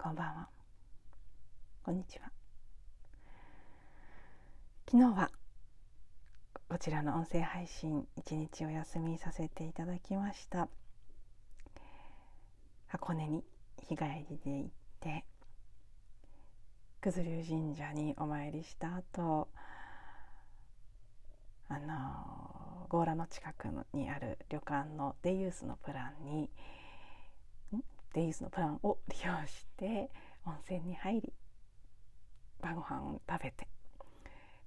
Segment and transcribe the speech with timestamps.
[0.00, 0.48] こんばんは。
[1.82, 2.30] こんにちは。
[4.88, 5.28] 昨日は
[6.68, 10.68] こちらの音声配信一日お休みさせていただきました。
[12.86, 13.42] 箱根に
[13.88, 14.70] 日帰りで行っ
[15.00, 15.24] て
[17.02, 19.48] 九頭龍神社にお参りした後
[21.68, 26.48] あの強羅の近くにある旅館のデイユースのプランに
[28.14, 30.10] デイユースのプランを利用して
[30.44, 31.32] 温泉に入り
[32.60, 33.68] 晩ご飯を食べて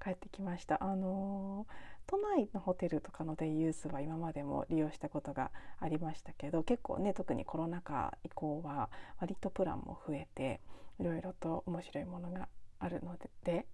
[0.03, 0.83] 帰ってきました。
[0.83, 1.67] あの
[2.07, 8.89] 都内のホテルとかのデイユースは今までも利用したことがありましたけど結構ね特にコロナ禍以降は
[9.19, 10.59] 割とプランも増えて
[10.99, 13.65] いろいろと面白いものがあるので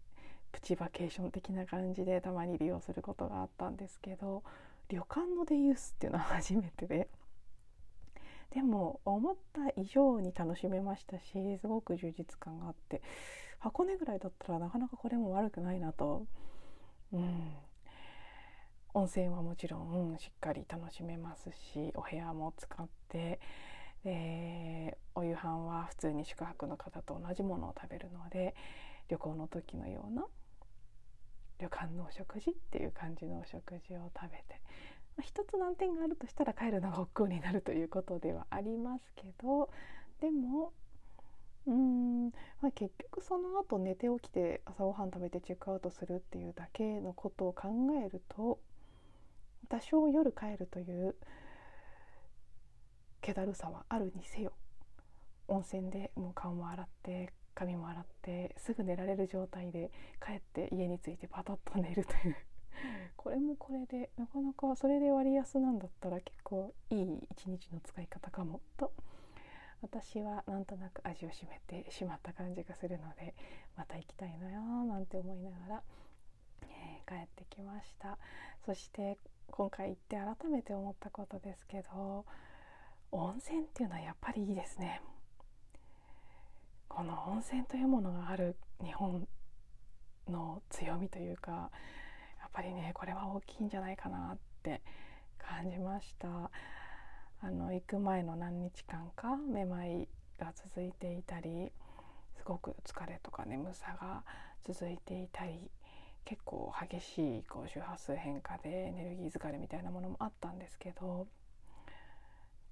[0.52, 4.44] プチバケーション的な感じでたまに利用することがあったんですけど
[4.90, 7.10] 旅館のデイユースっていうのは初めてで
[8.54, 13.02] でも思った以上に楽しめましたしすごく充実感があって
[13.60, 16.26] 箱根ぐらいだったらなかなかこれも悪くないなと、
[17.12, 17.54] うん、
[18.94, 23.40] 温泉はもちろん、うん、しっかり楽しめますしお部屋も使って
[24.04, 28.56] でお夕飯は普通に宿泊の方と同じものを食べるので
[29.10, 30.26] 旅行の時のような
[31.60, 34.62] 旅館のお食事っていう感じのお食事を食べて、
[35.18, 39.70] まあ、一つ難点があるとしたら帰るのが億劫になるということではありますけど
[40.22, 40.72] でも
[41.68, 42.26] うん、
[42.62, 47.68] まあ、結局その後寝て起きて朝ごはん食べてチェックアウトするっていうだけのことを考
[48.06, 48.60] えると
[49.70, 51.16] 多少夜帰るという
[53.22, 54.54] 気だるさはあるにせよ
[55.50, 59.92] 温泉でもう顔も洗って髪も洗ってすぐ寝られる状態で
[60.26, 62.36] 帰って家に着いてパタッと寝るという
[63.28, 68.94] これもこれでなかなかそれで割安なんだったら結構いい一日の使い方かもと。
[69.82, 73.36] 私はなんとなく味を占めてしまった感じがするので
[73.76, 75.82] また行きたいなよなんて思いながら、
[76.64, 78.18] えー、帰ってきました。
[78.66, 79.18] そして
[79.52, 82.24] 今回行って改めて思ったことですけど
[83.12, 85.02] 温泉っていうのはやっぱりいいですね。
[86.88, 89.28] この温泉というものがある日本
[90.30, 91.72] の強みというか
[92.48, 94.82] っぱりねこれは大きいんじゃないかなって
[95.38, 96.50] 感じました。
[97.40, 100.08] あの行く前の何日間かめまい
[100.40, 101.72] が続いていたり
[102.36, 104.24] すごく疲れとか眠さが
[104.66, 105.70] 続いていたり
[106.26, 111.28] 結構激しいこう周波数変化でエネルギー疲れみたいなものもあったんですけど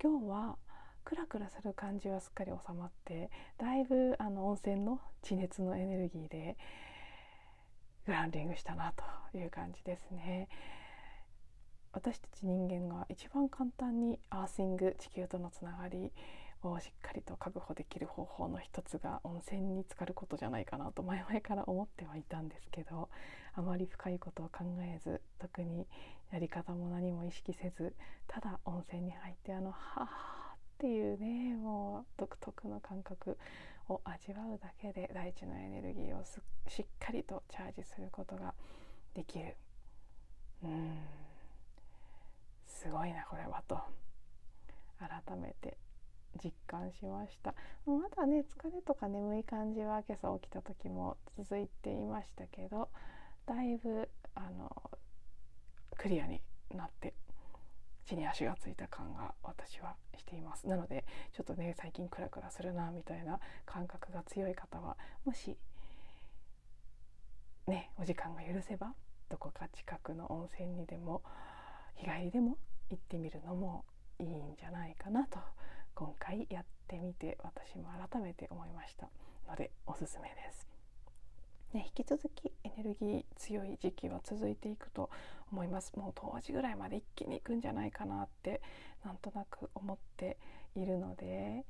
[0.02, 0.56] 今日は
[1.04, 6.58] クラクラする感じはすっかり収まってだいぶあの温泉の地熱のエネルギーで
[8.06, 8.94] グランディングしたな
[9.32, 10.48] という感じですね。
[11.92, 16.12] 私たち人間が一番簡単にアーシング地球とのつながり
[16.62, 23.10] をしっかりと確保できる方法の一つが温泉に浸かることじゃないかなと前々から思ってはいたんですけど
[23.54, 25.88] あまり深いことを考えず特に
[26.32, 27.96] やり方も何も意識せず
[28.28, 33.38] ただ温泉に入ってあの「はあ」っていうねもう独特の感覚
[33.90, 36.24] を味わうだけで大地のエネルギーを
[36.68, 38.54] しっかりとチャージすることが
[39.14, 39.56] できる。
[40.64, 41.00] うん。
[42.66, 43.80] すごいなこれはと。
[45.00, 45.78] 改めて
[46.44, 47.54] 実感しました。
[47.86, 52.90] まだね疲れとか眠い感じは今朝起きた時も続いていましたけど
[53.46, 54.70] だいぶあの
[55.98, 56.42] クリアに
[56.74, 57.14] なって
[58.06, 61.06] 地に足がついた感が私はしていますなので
[61.36, 65.58] ちょっとね最近クラクラするなみたいな感覚が強い方はもし
[67.68, 68.94] ねお時間が許せば
[69.30, 71.24] どこか近くの温泉にでも
[71.96, 72.58] 日帰りでも
[72.90, 73.86] 行ってみるのも
[74.20, 75.40] いいんじゃないかなと
[75.96, 79.10] 今回やってみて私も改めて思いました
[79.48, 80.75] のでおすすめです。
[81.76, 85.10] ね、引き続きエネルギー強い時期は続いていくと
[85.52, 85.92] 思います。
[85.98, 88.62] もう当時ぐらいまで一気にいくんじゃないかなって
[89.04, 90.38] なんとなく思って
[90.76, 91.66] いるので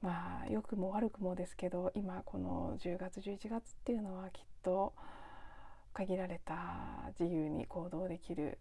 [0.00, 4.94] まあ良くも悪くもですけど今この10月11月っていうのはきっと
[5.92, 6.54] 限られた
[7.20, 8.58] 自由に行動できる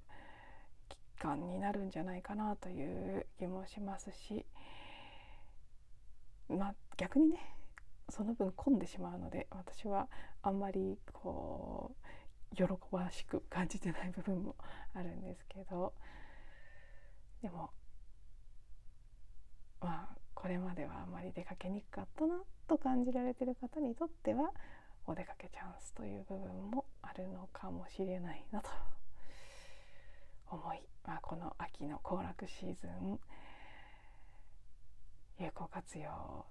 [0.89, 4.45] 期間になるんじゃないかなという気もしますし
[6.49, 7.54] まあ逆にね
[8.09, 10.07] その分混んでしまうので私は
[10.41, 11.95] あんまりこ
[12.51, 14.55] う喜ばしく感じてない部分も
[14.93, 15.93] あるんですけど
[17.41, 17.71] でも
[19.81, 22.35] まあこれまではあまり出かけにくかったな
[22.67, 24.51] と感じられてる方にとっては
[25.07, 28.69] お出かけチャンスという部分もあるのかもしれないなと
[30.49, 33.19] 思いまあ、この秋の行楽シーズン
[35.37, 36.45] 有効活用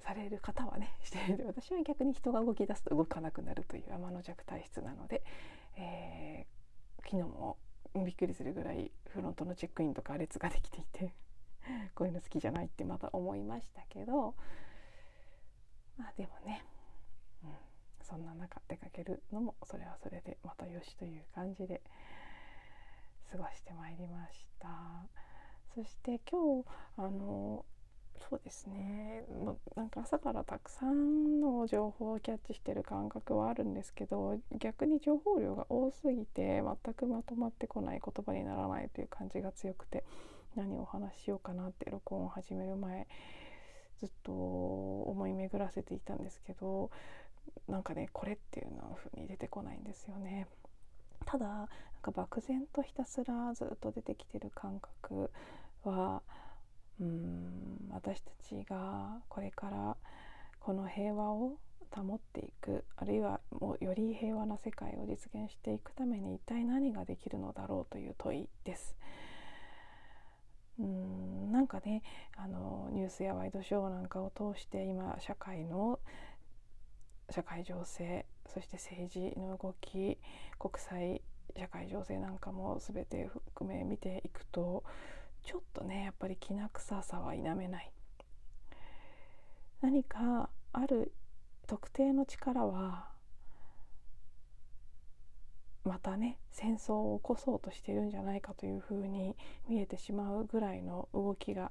[0.00, 1.44] される方はねしてる。
[1.46, 5.22] 私は逆に人が動き出すと動かなくなるという天の弱体質なので、
[5.76, 7.56] えー、昨日も
[7.94, 11.12] びっくりするぐらいフロントのチェックインとか列ができていて
[11.94, 14.34] こういうの好きじゃないってまた思いましたけど
[15.96, 16.64] まあでもね、
[17.42, 17.54] うん、
[18.02, 21.82] そんな中出かけるのもそれはそれでまたよしという感じで
[23.30, 24.68] 過ごしてまいりました。
[25.74, 27.64] そして今日あの
[28.28, 40.04] そうですねまなんか朝からたくさんの情報をキャッチしてる感覚はあるんですけど逆に情報量が多すぎて全くまとまってこない言葉にならないという感じが強くて
[40.56, 43.06] 何をお話ししようかなって録音を始める前
[44.00, 46.90] ずっと思い巡らせていたんですけど
[47.68, 50.46] なんかねこれっていうのふうに出てこないんですよね。
[51.24, 51.68] ただなん
[52.02, 55.30] か漠然とひたすらずっと出てきてる感覚
[55.84, 56.22] は
[57.00, 59.96] うん私たちがこれから
[60.60, 61.58] この平和を
[61.90, 68.96] 保っていくあるいはもうより平和な世界を実現していくために一体何ができるのだろうという問いです。
[70.78, 72.02] うんなんかね
[72.36, 75.98] あのニュースやワイドショーなんかを通して今社会の
[77.30, 80.18] 社会情勢そして政治の動き
[80.58, 81.22] 国際
[81.56, 84.84] 社会情勢なんかも全て含め見ていくと
[85.44, 87.92] ちょっとねやっぱりきな臭さは否めない
[89.80, 91.12] 何かある
[91.66, 93.08] 特定の力は
[95.84, 99.36] またね戦争を起こそうとしてるんじゃないかというふうに
[99.68, 101.70] 見えてしまうぐらいの動きが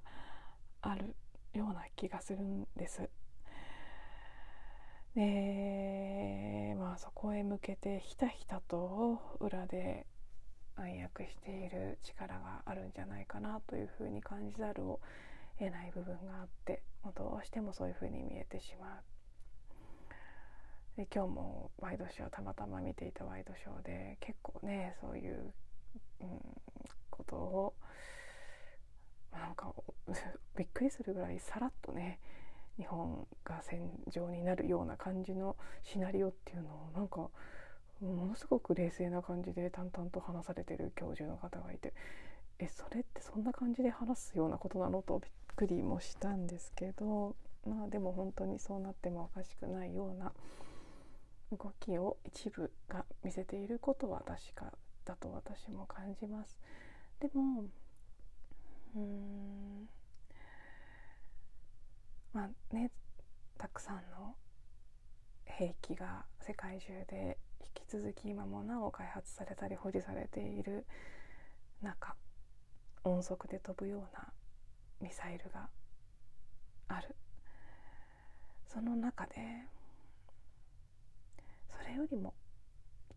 [0.81, 1.15] ある
[1.53, 3.09] ような気がするんです。
[5.15, 10.05] でまあそこへ向けてひたひたと裏で
[10.77, 14.99] 暗躍している力があるんじゃないかなというふうに感じざるを
[15.59, 19.03] 得ない部分があってもうどうしてもそういうふうに見えてしまう。
[20.97, 25.53] で今日もワイドショーたまたま見ていたワイドショーで結構ねそういう、
[26.21, 26.39] うん、
[27.11, 27.73] ことを
[29.31, 29.71] なんか
[30.55, 32.19] びっくりするぐらいさらっとね
[32.77, 37.29] 日本が戦場になるような感じのシナリオっていうのをなんか
[38.01, 41.93] ものすごく冷静な感じで淡々と話されてる教授の方がいて
[42.59, 45.01] えそれってそんな感じで話すようなことなの？
[45.01, 47.35] とびっくりもしたんですけど
[47.65, 50.31] まあでも本当にそうなってもおかしくないような
[51.51, 54.73] 動きを一部が見せていることは確か
[55.05, 56.59] だと私も感じます。
[57.19, 57.65] でも
[58.95, 59.89] うん
[62.33, 62.91] まあね
[63.57, 64.35] たくさんの
[65.57, 70.85] 兵器が世界中で引き続き今もなお開発されたり保持されている
[71.81, 72.15] 中
[73.03, 74.27] 音速で飛ぶような
[75.01, 75.67] ミサイルが
[76.87, 77.15] ある。
[78.67, 79.33] その中で
[81.69, 82.35] それよりも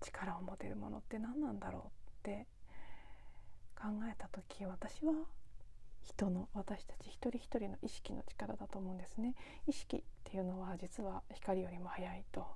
[0.00, 1.90] 力を持てるものって何なんだろ
[2.24, 2.46] うって
[3.76, 5.12] 考えた時私は
[6.02, 9.34] 人の私たち一人一人の意識の力だと思うんですね。
[9.66, 12.46] 意識っていうのは実は光よりも速いと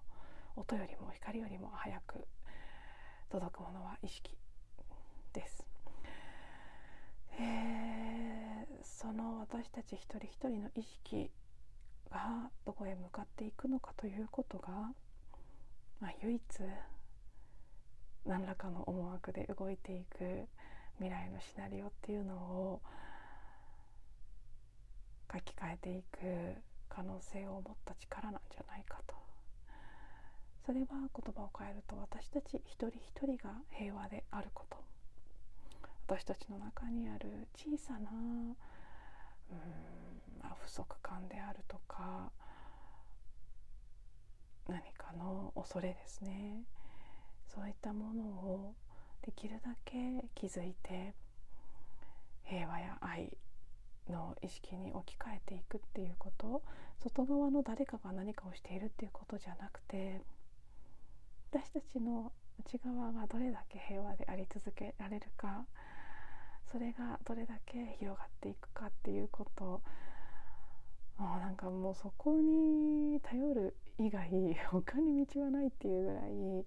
[0.57, 2.27] 音よりも光よりも速く
[3.29, 4.37] 届くものは意識
[5.33, 5.67] です、
[7.41, 11.33] えー、その私たち一人一人の意識
[12.11, 14.69] がどこへ向かっていくのかということが、
[16.01, 16.43] まあ、唯一
[18.25, 20.47] 何らかの思惑で動いていく
[20.99, 22.81] 未来のシナリオっていうのを
[25.35, 29.15] 書き換えていく可能性を持った力なんじゃないかと。
[30.65, 34.77] それは言葉を変えると私たち一人一人が平和であること。
[36.07, 39.59] 私たちの中にある小さなうん
[40.43, 42.31] まあ、不足感であるとか
[44.69, 46.63] 何かの恐れですね。
[47.55, 48.75] そういったものを
[49.23, 51.15] できるだけ気づいて
[52.45, 53.37] 平和や愛
[54.11, 56.63] の意識に置き換えていくっていうこと
[57.03, 60.21] 外側の誰かが何かをしているっていうことじゃなくて
[61.51, 65.65] 私たちの内側がどれだけ平和であり続けられるか
[66.71, 69.83] それがどれだけ広がっていくかっていうこと
[71.17, 74.29] もうなんかもうそこに頼る以外
[74.71, 76.67] 他に道はないっていうぐらい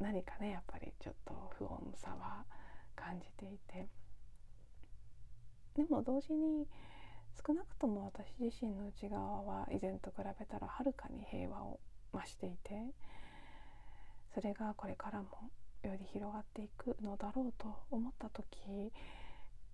[0.00, 2.44] 何かねやっぱりちょっと不穏さは
[2.94, 3.88] 感じていて。
[5.76, 6.66] でも同時に
[7.46, 11.78] 少なくとも私自身の内側は以前と比べたらはるかに平和を
[12.14, 12.94] 増していて
[14.34, 15.28] それがこれからも
[15.82, 18.46] より広がっていくのだろうと思った時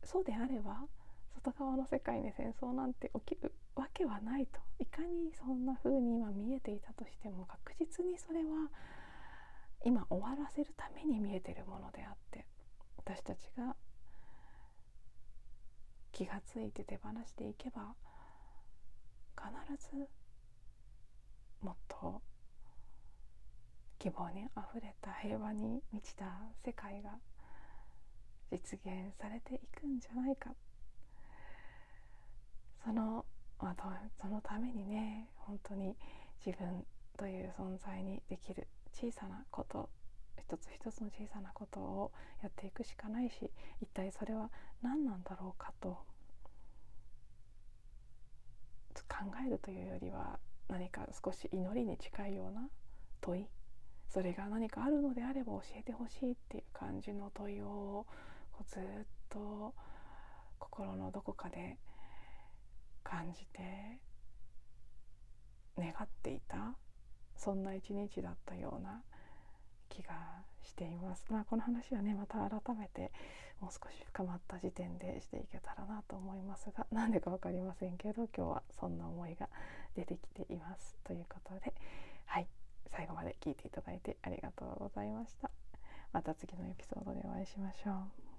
[0.03, 0.81] そうであれば
[1.35, 8.71] 外側の世界に戦争なんて起きるわけはないといかにそんな風に今見えていたとしても確実にそれは
[9.85, 12.45] 今終わらせるために見えてるものであって
[12.99, 13.75] 私たちが
[16.12, 17.95] 気がついて手放していけば
[19.37, 19.50] 必
[19.97, 20.09] ず
[21.62, 22.21] もっと
[23.99, 26.25] 希望にあふれた平和に満ちた
[26.64, 27.11] 世界が
[28.50, 30.50] 実現されていくんじゃないか。
[32.85, 33.25] その、
[33.61, 35.97] まあ、そのためにね本当に
[36.45, 36.85] 自分
[37.16, 39.88] という存在にできる小さなこと
[40.43, 44.51] 一つ一つの小さなことをやっていくしかないし一体それは
[44.83, 45.99] 何なんだろうかと
[49.09, 52.69] 考えるというよりは何か少し祈りに近いような
[53.21, 53.47] 問い
[54.09, 58.07] それが何かあるのであれば教えてほしいっていう感じの問いを
[58.67, 58.83] ずっ
[59.29, 59.75] と
[60.59, 61.79] 心のどこかで
[63.03, 63.99] 感じて
[65.79, 66.75] 願っていた
[67.37, 69.03] そんな一日だったような
[69.93, 70.15] 気が
[70.63, 71.25] しています。
[71.31, 73.13] まあ、この話はねまた改めて
[73.61, 79.49] もう少し深まった時点でしていけたらなと思いますが 何でか分かりませんけど今日はそんな思いが
[79.95, 80.97] 出てきています。
[81.05, 81.75] ということで
[82.27, 82.49] はい
[82.89, 85.51] 最後まで聞いていただいてありがとうございました。
[86.13, 88.32] また次のエピソードでお会いしましょう。